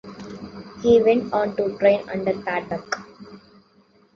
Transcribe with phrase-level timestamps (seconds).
[0.81, 3.05] He went on to train under Pat Buck.